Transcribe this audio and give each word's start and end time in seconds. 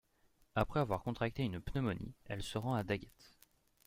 Après 0.55 0.79
avoir 0.79 1.03
contracté 1.03 1.43
une 1.43 1.59
pneumonie, 1.61 2.15
elle 2.25 2.41
se 2.41 2.57
rend 2.57 2.73
à 2.73 2.81
Daggett. 2.81 3.37